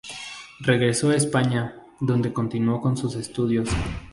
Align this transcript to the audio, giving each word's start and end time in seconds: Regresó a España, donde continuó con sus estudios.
Regresó 0.61 1.11
a 1.11 1.15
España, 1.15 1.75
donde 1.99 2.33
continuó 2.33 2.81
con 2.81 2.97
sus 2.97 3.13
estudios. 3.13 3.69